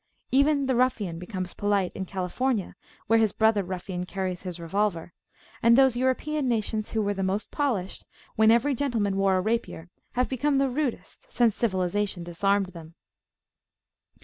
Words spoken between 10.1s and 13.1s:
have become the rudest since Civilisation disarmed them.